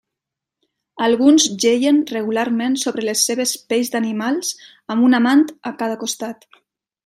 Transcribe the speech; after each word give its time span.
Alguns 1.07 1.45
jeien 1.65 1.99
regularment 2.13 2.79
sobre 2.85 3.05
les 3.09 3.27
seves 3.29 3.53
pells 3.75 3.95
d'animals 3.97 4.53
amb 4.95 5.09
un 5.11 5.21
amant 5.23 5.49
a 5.73 5.77
cada 5.85 6.03
costat. 6.07 6.53